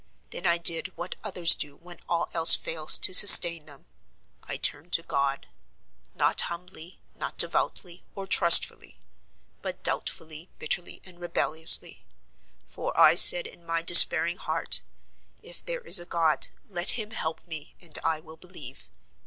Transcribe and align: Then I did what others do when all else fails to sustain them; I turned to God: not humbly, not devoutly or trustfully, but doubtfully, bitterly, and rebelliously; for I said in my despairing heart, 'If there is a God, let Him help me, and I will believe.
Then 0.31 0.47
I 0.47 0.57
did 0.57 0.97
what 0.97 1.15
others 1.23 1.55
do 1.55 1.75
when 1.75 1.99
all 2.09 2.27
else 2.33 2.55
fails 2.55 2.97
to 2.97 3.13
sustain 3.13 3.67
them; 3.67 3.85
I 4.41 4.57
turned 4.57 4.93
to 4.93 5.03
God: 5.03 5.47
not 6.15 6.41
humbly, 6.41 6.99
not 7.13 7.37
devoutly 7.37 8.03
or 8.15 8.25
trustfully, 8.25 8.97
but 9.61 9.83
doubtfully, 9.83 10.49
bitterly, 10.57 11.03
and 11.05 11.19
rebelliously; 11.19 12.03
for 12.65 12.99
I 12.99 13.13
said 13.13 13.45
in 13.45 13.63
my 13.63 13.83
despairing 13.83 14.37
heart, 14.37 14.81
'If 15.43 15.63
there 15.63 15.81
is 15.81 15.99
a 15.99 16.07
God, 16.07 16.47
let 16.67 16.97
Him 16.97 17.11
help 17.11 17.45
me, 17.45 17.75
and 17.79 17.99
I 18.03 18.21
will 18.21 18.37
believe. 18.37 18.89